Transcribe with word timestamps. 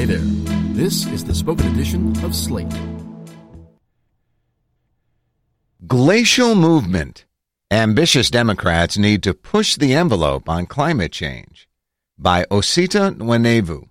Hey 0.00 0.06
there. 0.06 0.18
This 0.72 1.04
is 1.08 1.24
the 1.24 1.34
spoken 1.34 1.66
edition 1.74 2.24
of 2.24 2.34
Slate. 2.34 2.72
Glacial 5.86 6.54
movement. 6.54 7.26
Ambitious 7.70 8.30
Democrats 8.30 8.96
need 8.96 9.22
to 9.24 9.34
push 9.34 9.76
the 9.76 9.92
envelope 9.92 10.48
on 10.48 10.64
climate 10.64 11.12
change. 11.12 11.68
By 12.16 12.46
Osita 12.46 13.14
Nwanevu. 13.14 13.90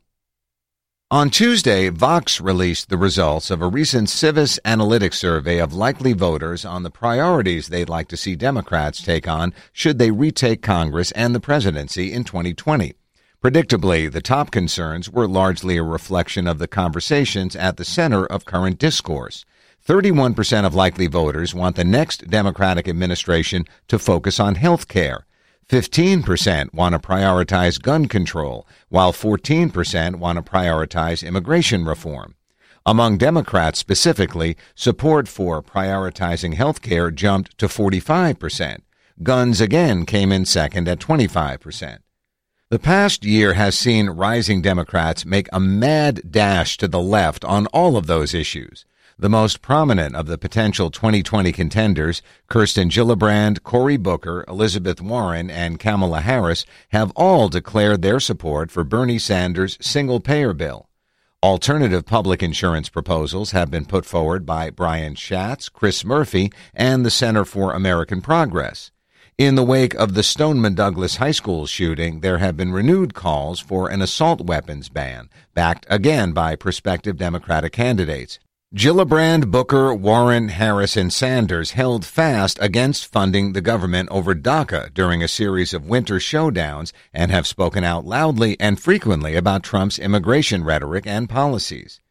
On 1.12 1.30
Tuesday, 1.30 1.90
Vox 1.90 2.42
released 2.42 2.90
the 2.90 2.98
results 2.98 3.52
of 3.52 3.62
a 3.62 3.68
recent 3.68 4.10
Civis 4.10 4.60
Analytics 4.66 5.14
survey 5.14 5.60
of 5.60 5.76
likely 5.76 6.14
voters 6.14 6.66
on 6.66 6.82
the 6.82 6.90
priorities 6.90 7.68
they'd 7.68 7.88
like 7.88 8.08
to 8.08 8.18
see 8.18 8.36
Democrats 8.36 9.04
take 9.04 9.28
on 9.28 9.54
should 9.74 10.00
they 10.00 10.10
retake 10.10 10.64
Congress 10.64 11.12
and 11.12 11.36
the 11.36 11.40
presidency 11.40 12.12
in 12.12 12.24
2020. 12.24 12.96
Predictably, 13.42 14.12
the 14.12 14.22
top 14.22 14.52
concerns 14.52 15.10
were 15.10 15.26
largely 15.26 15.78
a 15.78 15.84
reflection 15.84 16.46
of 16.46 16.60
the 16.60 16.68
conversations 16.68 17.56
at 17.56 17.78
the 17.78 17.86
center 17.86 18.26
of 18.26 18.44
current 18.44 18.78
discourse. 18.78 19.46
31% 19.88 20.66
of 20.66 20.76
likely 20.76 21.08
voters 21.08 21.56
want 21.56 21.78
the 21.78 21.86
next 21.86 22.30
Democratic 22.30 22.86
administration 22.86 23.64
to 23.88 23.98
focus 23.98 24.42
on 24.42 24.56
health 24.56 24.90
care. 24.90 25.26
15% 25.70 26.74
want 26.74 26.94
to 26.94 27.00
prioritize 27.00 27.82
gun 27.82 28.08
control, 28.08 28.68
while 28.90 29.14
14% 29.14 30.16
want 30.16 30.36
to 30.36 30.52
prioritize 30.52 31.26
immigration 31.26 31.86
reform. 31.86 32.36
Among 32.86 33.18
Democrats 33.18 33.80
specifically, 33.80 34.58
support 34.76 35.30
for 35.30 35.64
prioritizing 35.64 36.56
health 36.56 36.82
care 36.82 37.10
jumped 37.10 37.58
to 37.60 37.68
45%. 37.68 38.80
Guns 39.24 39.62
again 39.62 40.06
came 40.06 40.34
in 40.34 40.44
second 40.44 40.90
at 40.90 41.00
25%. 41.00 42.00
The 42.72 42.78
past 42.78 43.26
year 43.26 43.54
has 43.54 43.76
seen 43.76 44.12
rising 44.12 44.62
Democrats 44.62 45.26
make 45.26 45.50
a 45.52 45.60
mad 45.60 46.22
dash 46.30 46.78
to 46.78 46.88
the 46.88 47.00
left 47.00 47.44
on 47.44 47.66
all 47.74 47.98
of 47.98 48.06
those 48.06 48.36
issues. 48.36 48.86
The 49.18 49.28
most 49.28 49.64
prominent 49.64 50.16
of 50.16 50.28
the 50.28 50.38
potential 50.38 50.92
2020 50.92 51.52
contenders, 51.52 52.22
Kirsten 52.48 52.92
Gillibrand, 52.92 53.64
Cory 53.64 53.98
Booker, 53.98 54.46
Elizabeth 54.48 55.02
Warren, 55.02 55.50
and 55.50 55.80
Kamala 55.80 56.22
Harris, 56.22 56.64
have 56.90 57.12
all 57.16 57.50
declared 57.50 58.04
their 58.04 58.20
support 58.20 58.70
for 58.70 58.84
Bernie 58.84 59.18
Sanders' 59.18 59.80
single 59.82 60.20
payer 60.20 60.54
bill. 60.54 60.90
Alternative 61.42 62.06
public 62.06 62.44
insurance 62.44 62.88
proposals 62.88 63.50
have 63.50 63.72
been 63.72 63.86
put 63.86 64.06
forward 64.06 64.46
by 64.46 64.70
Brian 64.70 65.16
Schatz, 65.16 65.70
Chris 65.70 66.06
Murphy, 66.06 66.52
and 66.76 67.04
the 67.04 67.10
Center 67.10 67.46
for 67.46 67.74
American 67.74 68.22
Progress. 68.22 68.92
In 69.40 69.56
the 69.56 69.64
wake 69.64 69.94
of 69.94 70.16
the 70.16 70.22
Stoneman 70.22 70.76
Douglas 70.76 71.16
High 71.16 71.32
School 71.32 71.66
shooting, 71.66 72.20
there 72.20 72.40
have 72.40 72.58
been 72.58 72.74
renewed 72.74 73.14
calls 73.14 73.62
for 73.62 73.90
an 73.90 74.02
assault 74.02 74.42
weapons 74.42 74.90
ban, 74.90 75.30
backed 75.54 75.86
again 75.90 76.34
by 76.34 76.58
prospective 76.58 77.16
Democratic 77.16 77.72
candidates. 77.72 78.38
Gillibrand, 78.76 79.50
Booker, 79.50 79.96
Warren, 79.96 80.50
Harris, 80.50 80.98
and 80.98 81.14
Sanders 81.14 81.72
held 81.72 82.04
fast 82.04 82.58
against 82.60 83.10
funding 83.10 83.54
the 83.54 83.62
government 83.62 84.10
over 84.12 84.36
DACA 84.36 84.94
during 84.94 85.24
a 85.24 85.30
series 85.30 85.74
of 85.74 85.88
winter 85.88 86.16
showdowns 86.16 86.92
and 87.14 87.32
have 87.32 87.48
spoken 87.48 87.86
out 87.86 88.04
loudly 88.04 88.60
and 88.60 88.78
frequently 88.78 89.38
about 89.38 89.64
Trump's 89.64 89.98
immigration 89.98 90.66
rhetoric 90.66 91.08
and 91.08 91.30
policies. 91.30 92.02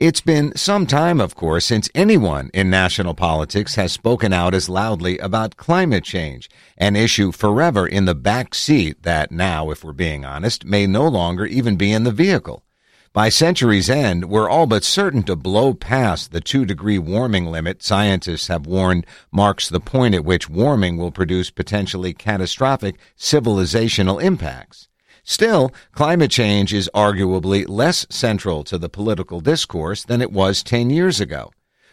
It's 0.00 0.22
been 0.22 0.56
some 0.56 0.86
time, 0.86 1.20
of 1.20 1.34
course, 1.34 1.66
since 1.66 1.90
anyone 1.94 2.48
in 2.54 2.70
national 2.70 3.12
politics 3.12 3.74
has 3.74 3.92
spoken 3.92 4.32
out 4.32 4.54
as 4.54 4.70
loudly 4.70 5.18
about 5.18 5.58
climate 5.58 6.04
change, 6.04 6.48
an 6.78 6.96
issue 6.96 7.32
forever 7.32 7.86
in 7.86 8.06
the 8.06 8.14
back 8.14 8.54
seat 8.54 9.02
that 9.02 9.30
now, 9.30 9.70
if 9.70 9.84
we're 9.84 9.92
being 9.92 10.24
honest, 10.24 10.64
may 10.64 10.86
no 10.86 11.06
longer 11.06 11.44
even 11.44 11.76
be 11.76 11.92
in 11.92 12.04
the 12.04 12.12
vehicle. 12.12 12.64
By 13.12 13.28
century's 13.28 13.90
end, 13.90 14.30
we're 14.30 14.48
all 14.48 14.66
but 14.66 14.84
certain 14.84 15.22
to 15.24 15.36
blow 15.36 15.74
past 15.74 16.32
the 16.32 16.40
two 16.40 16.64
degree 16.64 16.98
warming 16.98 17.44
limit 17.44 17.82
scientists 17.82 18.46
have 18.46 18.64
warned 18.64 19.04
marks 19.30 19.68
the 19.68 19.80
point 19.80 20.14
at 20.14 20.24
which 20.24 20.48
warming 20.48 20.96
will 20.96 21.12
produce 21.12 21.50
potentially 21.50 22.14
catastrophic 22.14 22.96
civilizational 23.18 24.22
impacts. 24.22 24.88
Still, 25.30 25.72
climate 25.92 26.32
change 26.32 26.74
is 26.74 26.90
arguably 26.92 27.64
less 27.68 28.04
central 28.10 28.64
to 28.64 28.76
the 28.76 28.88
political 28.88 29.40
discourse 29.40 30.02
than 30.02 30.20
it 30.20 30.32
was 30.32 30.64
10 30.64 30.90
years 30.90 31.20
ago. 31.20 31.52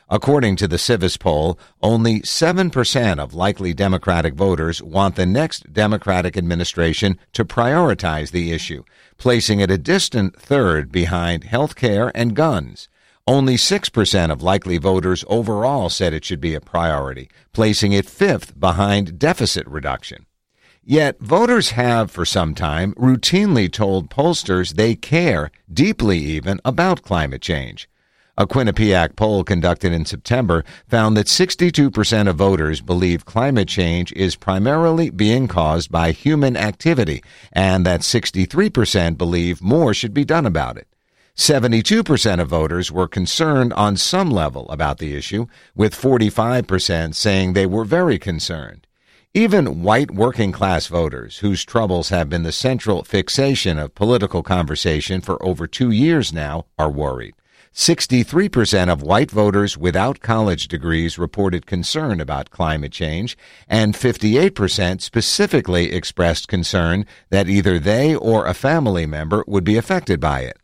According 0.09 0.55
to 0.55 0.67
the 0.67 0.79
Civis 0.79 1.17
poll, 1.17 1.59
only 1.79 2.21
7% 2.21 3.19
of 3.19 3.35
likely 3.35 3.75
Democratic 3.75 4.33
voters 4.33 4.81
want 4.81 5.15
the 5.15 5.27
next 5.27 5.71
Democratic 5.71 6.35
administration 6.35 7.19
to 7.33 7.45
prioritize 7.45 8.31
the 8.31 8.53
issue, 8.53 8.83
placing 9.17 9.59
it 9.59 9.69
a 9.69 9.77
distant 9.77 10.35
third 10.35 10.91
behind 10.91 11.43
health 11.43 11.75
care 11.75 12.11
and 12.15 12.35
guns. 12.35 12.89
Only 13.27 13.55
6% 13.55 14.31
of 14.31 14.41
likely 14.41 14.79
voters 14.79 15.23
overall 15.27 15.89
said 15.89 16.11
it 16.11 16.25
should 16.25 16.41
be 16.41 16.55
a 16.55 16.59
priority, 16.59 17.29
placing 17.53 17.91
it 17.91 18.09
fifth 18.09 18.59
behind 18.59 19.19
deficit 19.19 19.67
reduction. 19.67 20.25
Yet 20.89 21.19
voters 21.19 21.71
have, 21.71 22.09
for 22.09 22.23
some 22.23 22.55
time, 22.55 22.93
routinely 22.93 23.69
told 23.69 24.09
pollsters 24.09 24.75
they 24.75 24.95
care, 24.95 25.51
deeply 25.69 26.17
even, 26.17 26.61
about 26.63 27.01
climate 27.01 27.41
change. 27.41 27.89
A 28.37 28.47
Quinnipiac 28.47 29.17
poll 29.17 29.43
conducted 29.43 29.91
in 29.91 30.05
September 30.05 30.63
found 30.87 31.17
that 31.17 31.25
62% 31.25 32.29
of 32.29 32.37
voters 32.37 32.79
believe 32.79 33.25
climate 33.25 33.67
change 33.67 34.13
is 34.13 34.37
primarily 34.37 35.09
being 35.09 35.49
caused 35.49 35.91
by 35.91 36.11
human 36.11 36.55
activity, 36.55 37.21
and 37.51 37.85
that 37.85 37.99
63% 37.99 39.17
believe 39.17 39.61
more 39.61 39.93
should 39.93 40.13
be 40.13 40.23
done 40.23 40.45
about 40.45 40.77
it. 40.77 40.87
72% 41.35 42.39
of 42.39 42.47
voters 42.47 42.93
were 42.93 43.09
concerned 43.09 43.73
on 43.73 43.97
some 43.97 44.31
level 44.31 44.65
about 44.69 44.99
the 44.99 45.17
issue, 45.17 45.47
with 45.75 45.93
45% 45.93 47.13
saying 47.13 47.51
they 47.51 47.65
were 47.65 47.83
very 47.83 48.17
concerned. 48.17 48.86
Even 49.37 49.83
white 49.83 50.09
working 50.09 50.51
class 50.51 50.87
voters, 50.87 51.37
whose 51.37 51.63
troubles 51.63 52.09
have 52.09 52.27
been 52.27 52.41
the 52.41 52.51
central 52.51 53.03
fixation 53.03 53.77
of 53.77 53.93
political 53.93 54.41
conversation 54.41 55.21
for 55.21 55.37
over 55.45 55.67
two 55.67 55.91
years 55.91 56.33
now, 56.33 56.65
are 56.79 56.89
worried. 56.89 57.35
63% 57.71 58.91
of 58.91 59.03
white 59.03 59.29
voters 59.29 59.77
without 59.77 60.21
college 60.21 60.67
degrees 60.67 61.19
reported 61.19 61.67
concern 61.67 62.19
about 62.19 62.49
climate 62.49 62.91
change, 62.91 63.37
and 63.67 63.93
58% 63.93 65.01
specifically 65.01 65.93
expressed 65.93 66.47
concern 66.47 67.05
that 67.29 67.47
either 67.47 67.77
they 67.77 68.15
or 68.15 68.47
a 68.47 68.55
family 68.55 69.05
member 69.05 69.43
would 69.45 69.63
be 69.63 69.77
affected 69.77 70.19
by 70.19 70.39
it. 70.39 70.57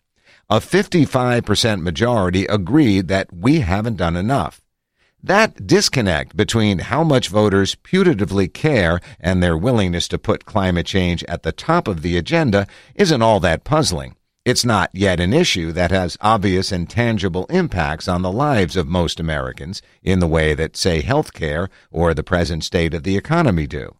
A 0.49 0.59
55% 0.59 1.83
majority 1.83 2.47
agreed 2.47 3.07
that 3.07 3.31
we 3.31 3.59
haven't 3.59 3.97
done 3.97 4.15
enough. 4.15 4.62
That 5.25 5.65
disconnect 5.65 6.35
between 6.35 6.79
how 6.79 7.05
much 7.05 7.29
voters 7.29 7.75
putatively 7.75 8.53
care 8.53 8.99
and 9.21 9.41
their 9.41 9.57
willingness 9.57 10.09
to 10.09 10.17
put 10.17 10.43
climate 10.43 10.85
change 10.85 11.23
at 11.29 11.43
the 11.43 11.53
top 11.53 11.87
of 11.87 12.01
the 12.01 12.17
agenda 12.17 12.67
isn't 12.93 13.21
all 13.21 13.39
that 13.39 13.63
puzzling. 13.63 14.17
It's 14.43 14.65
not 14.65 14.89
yet 14.91 15.21
an 15.21 15.31
issue 15.31 15.71
that 15.71 15.91
has 15.91 16.17
obvious 16.19 16.73
and 16.73 16.89
tangible 16.89 17.45
impacts 17.45 18.09
on 18.09 18.21
the 18.21 18.33
lives 18.33 18.75
of 18.75 18.89
most 18.89 19.17
Americans 19.17 19.81
in 20.01 20.19
the 20.19 20.27
way 20.27 20.53
that, 20.55 20.75
say, 20.75 20.99
health 20.99 21.31
care 21.31 21.69
or 21.89 22.13
the 22.13 22.21
present 22.21 22.65
state 22.65 22.93
of 22.93 23.03
the 23.03 23.15
economy 23.15 23.65
do. 23.65 23.95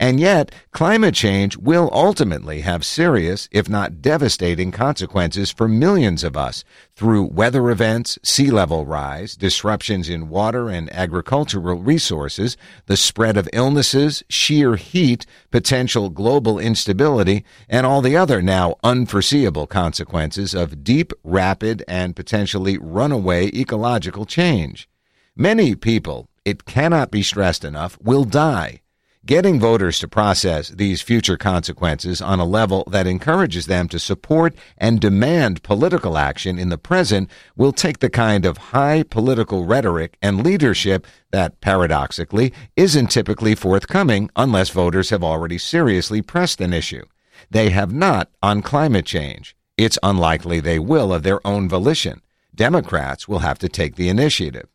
And 0.00 0.20
yet, 0.20 0.54
climate 0.70 1.14
change 1.14 1.56
will 1.56 1.90
ultimately 1.92 2.60
have 2.60 2.86
serious, 2.86 3.48
if 3.50 3.68
not 3.68 4.00
devastating 4.00 4.70
consequences 4.70 5.50
for 5.50 5.66
millions 5.66 6.22
of 6.22 6.36
us 6.36 6.62
through 6.94 7.24
weather 7.24 7.68
events, 7.68 8.16
sea 8.22 8.52
level 8.52 8.86
rise, 8.86 9.34
disruptions 9.34 10.08
in 10.08 10.28
water 10.28 10.68
and 10.68 10.92
agricultural 10.94 11.80
resources, 11.80 12.56
the 12.86 12.96
spread 12.96 13.36
of 13.36 13.48
illnesses, 13.52 14.22
sheer 14.28 14.76
heat, 14.76 15.26
potential 15.50 16.10
global 16.10 16.60
instability, 16.60 17.44
and 17.68 17.84
all 17.84 18.00
the 18.00 18.16
other 18.16 18.40
now 18.40 18.76
unforeseeable 18.84 19.66
consequences 19.66 20.54
of 20.54 20.84
deep, 20.84 21.12
rapid, 21.24 21.82
and 21.88 22.14
potentially 22.14 22.78
runaway 22.78 23.46
ecological 23.48 24.24
change. 24.24 24.88
Many 25.34 25.74
people, 25.74 26.28
it 26.44 26.66
cannot 26.66 27.10
be 27.10 27.24
stressed 27.24 27.64
enough, 27.64 27.98
will 28.00 28.24
die 28.24 28.80
Getting 29.26 29.58
voters 29.60 29.98
to 29.98 30.08
process 30.08 30.68
these 30.68 31.02
future 31.02 31.36
consequences 31.36 32.22
on 32.22 32.38
a 32.38 32.44
level 32.44 32.84
that 32.90 33.06
encourages 33.06 33.66
them 33.66 33.88
to 33.88 33.98
support 33.98 34.54
and 34.78 35.00
demand 35.00 35.62
political 35.62 36.16
action 36.16 36.58
in 36.58 36.68
the 36.68 36.78
present 36.78 37.28
will 37.56 37.72
take 37.72 37.98
the 37.98 38.08
kind 38.08 38.46
of 38.46 38.56
high 38.56 39.02
political 39.02 39.66
rhetoric 39.66 40.16
and 40.22 40.44
leadership 40.44 41.06
that, 41.30 41.60
paradoxically, 41.60 42.54
isn't 42.76 43.08
typically 43.08 43.54
forthcoming 43.54 44.30
unless 44.36 44.70
voters 44.70 45.10
have 45.10 45.24
already 45.24 45.58
seriously 45.58 46.22
pressed 46.22 46.60
an 46.60 46.72
issue. 46.72 47.04
They 47.50 47.70
have 47.70 47.92
not 47.92 48.30
on 48.42 48.62
climate 48.62 49.04
change. 49.04 49.56
It's 49.76 49.98
unlikely 50.02 50.60
they 50.60 50.78
will 50.78 51.12
of 51.12 51.22
their 51.22 51.46
own 51.46 51.68
volition. 51.68 52.22
Democrats 52.54 53.28
will 53.28 53.40
have 53.40 53.58
to 53.58 53.68
take 53.68 53.96
the 53.96 54.08
initiative. 54.08 54.68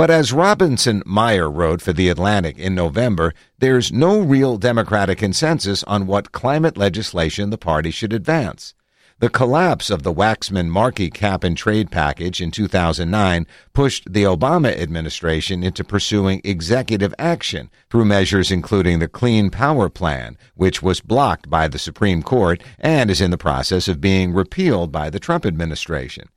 But 0.00 0.08
as 0.10 0.32
Robinson 0.32 1.02
Meyer 1.04 1.50
wrote 1.50 1.82
for 1.82 1.92
The 1.92 2.08
Atlantic 2.08 2.56
in 2.56 2.74
November, 2.74 3.34
there's 3.58 3.92
no 3.92 4.18
real 4.18 4.56
Democratic 4.56 5.18
consensus 5.18 5.82
on 5.84 6.06
what 6.06 6.32
climate 6.32 6.78
legislation 6.78 7.50
the 7.50 7.58
party 7.58 7.90
should 7.90 8.14
advance. 8.14 8.72
The 9.18 9.28
collapse 9.28 9.90
of 9.90 10.02
the 10.02 10.14
Waxman 10.14 10.68
Markey 10.68 11.10
cap 11.10 11.44
and 11.44 11.54
trade 11.54 11.90
package 11.90 12.40
in 12.40 12.50
2009 12.50 13.46
pushed 13.74 14.10
the 14.10 14.22
Obama 14.22 14.74
administration 14.74 15.62
into 15.62 15.84
pursuing 15.84 16.40
executive 16.44 17.14
action 17.18 17.68
through 17.90 18.06
measures 18.06 18.50
including 18.50 19.00
the 19.00 19.06
Clean 19.06 19.50
Power 19.50 19.90
Plan, 19.90 20.38
which 20.54 20.82
was 20.82 21.02
blocked 21.02 21.50
by 21.50 21.68
the 21.68 21.78
Supreme 21.78 22.22
Court 22.22 22.62
and 22.78 23.10
is 23.10 23.20
in 23.20 23.30
the 23.30 23.36
process 23.36 23.86
of 23.86 24.00
being 24.00 24.32
repealed 24.32 24.90
by 24.90 25.10
the 25.10 25.20
Trump 25.20 25.44
administration. 25.44 26.30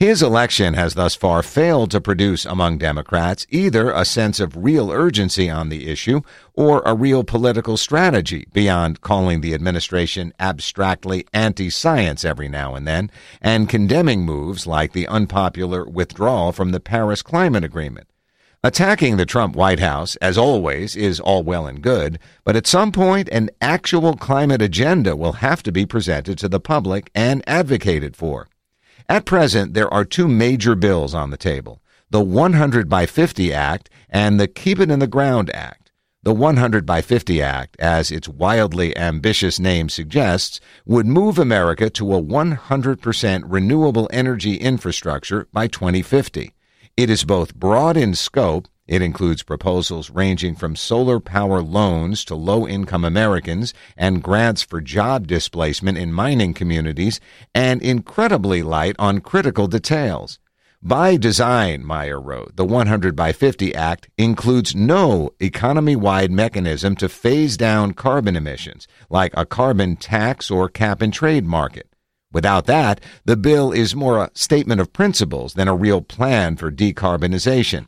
His 0.00 0.22
election 0.22 0.72
has 0.72 0.94
thus 0.94 1.14
far 1.14 1.42
failed 1.42 1.90
to 1.90 2.00
produce 2.00 2.46
among 2.46 2.78
Democrats 2.78 3.46
either 3.50 3.90
a 3.90 4.06
sense 4.06 4.40
of 4.40 4.56
real 4.56 4.90
urgency 4.90 5.50
on 5.50 5.68
the 5.68 5.88
issue 5.88 6.22
or 6.54 6.82
a 6.86 6.94
real 6.94 7.22
political 7.22 7.76
strategy 7.76 8.46
beyond 8.54 9.02
calling 9.02 9.42
the 9.42 9.52
administration 9.52 10.32
abstractly 10.40 11.26
anti 11.34 11.68
science 11.68 12.24
every 12.24 12.48
now 12.48 12.74
and 12.74 12.88
then 12.88 13.10
and 13.42 13.68
condemning 13.68 14.22
moves 14.24 14.66
like 14.66 14.94
the 14.94 15.06
unpopular 15.06 15.84
withdrawal 15.84 16.50
from 16.50 16.72
the 16.72 16.80
Paris 16.80 17.20
Climate 17.20 17.62
Agreement. 17.62 18.08
Attacking 18.64 19.18
the 19.18 19.26
Trump 19.26 19.54
White 19.54 19.80
House, 19.80 20.16
as 20.16 20.38
always, 20.38 20.96
is 20.96 21.20
all 21.20 21.42
well 21.42 21.66
and 21.66 21.82
good, 21.82 22.18
but 22.42 22.56
at 22.56 22.66
some 22.66 22.90
point 22.90 23.28
an 23.28 23.50
actual 23.60 24.16
climate 24.16 24.62
agenda 24.62 25.14
will 25.14 25.44
have 25.44 25.62
to 25.62 25.70
be 25.70 25.84
presented 25.84 26.38
to 26.38 26.48
the 26.48 26.58
public 26.58 27.10
and 27.14 27.44
advocated 27.46 28.16
for. 28.16 28.48
At 29.10 29.24
present, 29.24 29.74
there 29.74 29.92
are 29.92 30.04
two 30.04 30.28
major 30.28 30.76
bills 30.76 31.14
on 31.14 31.30
the 31.30 31.36
table 31.36 31.82
the 32.10 32.20
100 32.20 32.88
by 32.88 33.06
50 33.06 33.52
Act 33.52 33.90
and 34.08 34.38
the 34.38 34.46
Keep 34.46 34.78
It 34.78 34.88
in 34.88 35.00
the 35.00 35.08
Ground 35.08 35.50
Act. 35.52 35.90
The 36.22 36.32
100 36.32 36.86
by 36.86 37.02
50 37.02 37.42
Act, 37.42 37.74
as 37.80 38.12
its 38.12 38.28
wildly 38.28 38.96
ambitious 38.96 39.58
name 39.58 39.88
suggests, 39.88 40.60
would 40.86 41.06
move 41.06 41.40
America 41.40 41.90
to 41.90 42.14
a 42.14 42.22
100% 42.22 43.42
renewable 43.48 44.08
energy 44.12 44.54
infrastructure 44.54 45.48
by 45.52 45.66
2050. 45.66 46.54
It 46.96 47.10
is 47.10 47.24
both 47.24 47.56
broad 47.56 47.96
in 47.96 48.14
scope 48.14 48.68
it 48.90 49.02
includes 49.02 49.44
proposals 49.44 50.10
ranging 50.10 50.56
from 50.56 50.74
solar 50.74 51.20
power 51.20 51.62
loans 51.62 52.24
to 52.24 52.34
low 52.34 52.66
income 52.66 53.04
Americans 53.04 53.72
and 53.96 54.20
grants 54.20 54.62
for 54.62 54.80
job 54.80 55.28
displacement 55.28 55.96
in 55.96 56.12
mining 56.12 56.52
communities, 56.52 57.20
and 57.54 57.80
incredibly 57.82 58.64
light 58.64 58.96
on 58.98 59.20
critical 59.20 59.68
details. 59.68 60.40
By 60.82 61.16
design, 61.16 61.84
Meyer 61.84 62.20
wrote, 62.20 62.56
the 62.56 62.64
100 62.64 63.14
by 63.14 63.30
50 63.30 63.72
Act 63.76 64.08
includes 64.18 64.74
no 64.74 65.30
economy 65.38 65.94
wide 65.94 66.32
mechanism 66.32 66.96
to 66.96 67.08
phase 67.08 67.56
down 67.56 67.92
carbon 67.92 68.34
emissions, 68.34 68.88
like 69.08 69.32
a 69.36 69.46
carbon 69.46 69.94
tax 69.94 70.50
or 70.50 70.68
cap 70.68 71.00
and 71.00 71.12
trade 71.12 71.46
market. 71.46 71.94
Without 72.32 72.66
that, 72.66 73.00
the 73.24 73.36
bill 73.36 73.70
is 73.70 73.94
more 73.94 74.18
a 74.18 74.30
statement 74.34 74.80
of 74.80 74.92
principles 74.92 75.54
than 75.54 75.68
a 75.68 75.76
real 75.76 76.02
plan 76.02 76.56
for 76.56 76.72
decarbonization. 76.72 77.86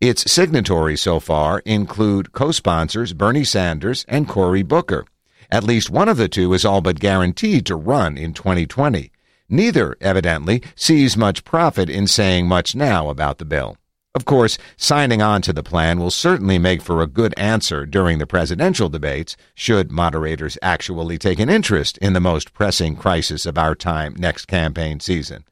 Its 0.00 0.32
signatories 0.32 1.02
so 1.02 1.20
far 1.20 1.58
include 1.66 2.32
co-sponsors 2.32 3.12
Bernie 3.12 3.44
Sanders 3.44 4.06
and 4.08 4.26
Cory 4.26 4.62
Booker. 4.62 5.04
At 5.50 5.62
least 5.62 5.90
one 5.90 6.08
of 6.08 6.16
the 6.16 6.26
two 6.26 6.54
is 6.54 6.64
all 6.64 6.80
but 6.80 6.98
guaranteed 6.98 7.66
to 7.66 7.76
run 7.76 8.16
in 8.16 8.32
2020. 8.32 9.12
Neither, 9.50 9.98
evidently, 10.00 10.62
sees 10.74 11.18
much 11.18 11.44
profit 11.44 11.90
in 11.90 12.06
saying 12.06 12.48
much 12.48 12.74
now 12.74 13.10
about 13.10 13.36
the 13.36 13.44
bill. 13.44 13.76
Of 14.14 14.24
course, 14.24 14.56
signing 14.78 15.20
on 15.20 15.42
to 15.42 15.52
the 15.52 15.62
plan 15.62 16.00
will 16.00 16.10
certainly 16.10 16.58
make 16.58 16.80
for 16.80 17.02
a 17.02 17.06
good 17.06 17.34
answer 17.36 17.84
during 17.84 18.16
the 18.16 18.26
presidential 18.26 18.88
debates, 18.88 19.36
should 19.54 19.92
moderators 19.92 20.56
actually 20.62 21.18
take 21.18 21.38
an 21.38 21.50
interest 21.50 21.98
in 21.98 22.14
the 22.14 22.20
most 22.20 22.54
pressing 22.54 22.96
crisis 22.96 23.44
of 23.44 23.58
our 23.58 23.74
time 23.74 24.14
next 24.16 24.46
campaign 24.46 24.98
season. 24.98 25.44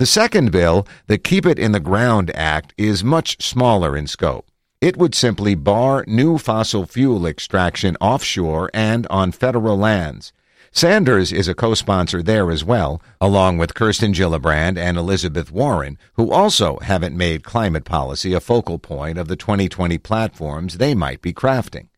The 0.00 0.06
second 0.06 0.50
bill, 0.50 0.86
the 1.08 1.18
Keep 1.18 1.44
It 1.44 1.58
in 1.58 1.72
the 1.72 1.78
Ground 1.78 2.30
Act, 2.34 2.72
is 2.78 3.04
much 3.04 3.42
smaller 3.46 3.94
in 3.94 4.06
scope. 4.06 4.50
It 4.80 4.96
would 4.96 5.14
simply 5.14 5.54
bar 5.54 6.06
new 6.06 6.38
fossil 6.38 6.86
fuel 6.86 7.26
extraction 7.26 7.98
offshore 8.00 8.70
and 8.72 9.06
on 9.08 9.30
federal 9.30 9.76
lands. 9.76 10.32
Sanders 10.72 11.34
is 11.34 11.48
a 11.48 11.54
co-sponsor 11.54 12.22
there 12.22 12.50
as 12.50 12.64
well, 12.64 13.02
along 13.20 13.58
with 13.58 13.74
Kirsten 13.74 14.14
Gillibrand 14.14 14.78
and 14.78 14.96
Elizabeth 14.96 15.52
Warren, 15.52 15.98
who 16.14 16.32
also 16.32 16.78
haven't 16.78 17.14
made 17.14 17.44
climate 17.44 17.84
policy 17.84 18.32
a 18.32 18.40
focal 18.40 18.78
point 18.78 19.18
of 19.18 19.28
the 19.28 19.36
2020 19.36 19.98
platforms 19.98 20.78
they 20.78 20.94
might 20.94 21.20
be 21.20 21.34
crafting. 21.34 21.89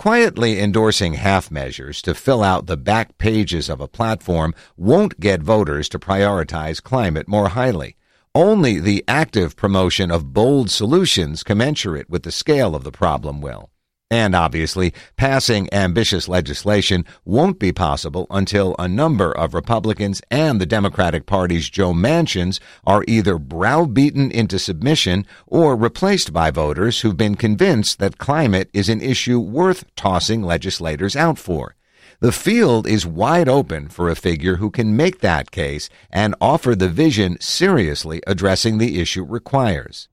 Quietly 0.00 0.58
endorsing 0.58 1.12
half 1.12 1.50
measures 1.50 2.00
to 2.00 2.14
fill 2.14 2.42
out 2.42 2.64
the 2.64 2.78
back 2.78 3.18
pages 3.18 3.68
of 3.68 3.82
a 3.82 3.86
platform 3.86 4.54
won't 4.74 5.20
get 5.20 5.42
voters 5.42 5.90
to 5.90 5.98
prioritize 5.98 6.82
climate 6.82 7.28
more 7.28 7.50
highly. 7.50 7.98
Only 8.34 8.80
the 8.80 9.04
active 9.06 9.56
promotion 9.56 10.10
of 10.10 10.32
bold 10.32 10.70
solutions 10.70 11.42
commensurate 11.42 12.08
with 12.08 12.22
the 12.22 12.32
scale 12.32 12.74
of 12.74 12.82
the 12.82 12.90
problem 12.90 13.42
will. 13.42 13.68
And 14.12 14.34
obviously, 14.34 14.92
passing 15.16 15.72
ambitious 15.72 16.26
legislation 16.26 17.04
won't 17.24 17.60
be 17.60 17.70
possible 17.70 18.26
until 18.28 18.74
a 18.76 18.88
number 18.88 19.30
of 19.30 19.54
Republicans 19.54 20.20
and 20.32 20.60
the 20.60 20.66
Democratic 20.66 21.26
Party's 21.26 21.70
Joe 21.70 21.92
Manchins 21.92 22.58
are 22.84 23.04
either 23.06 23.38
browbeaten 23.38 24.32
into 24.32 24.58
submission 24.58 25.26
or 25.46 25.76
replaced 25.76 26.32
by 26.32 26.50
voters 26.50 27.00
who've 27.00 27.16
been 27.16 27.36
convinced 27.36 28.00
that 28.00 28.18
climate 28.18 28.68
is 28.72 28.88
an 28.88 29.00
issue 29.00 29.38
worth 29.38 29.84
tossing 29.94 30.42
legislators 30.42 31.14
out 31.14 31.38
for. 31.38 31.76
The 32.18 32.32
field 32.32 32.88
is 32.88 33.06
wide 33.06 33.48
open 33.48 33.88
for 33.88 34.10
a 34.10 34.16
figure 34.16 34.56
who 34.56 34.72
can 34.72 34.96
make 34.96 35.20
that 35.20 35.52
case 35.52 35.88
and 36.10 36.34
offer 36.40 36.74
the 36.74 36.88
vision 36.88 37.40
seriously 37.40 38.20
addressing 38.26 38.78
the 38.78 39.00
issue 39.00 39.24
requires. 39.24 40.08